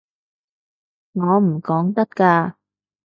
[1.11, 2.55] 我唔講得㗎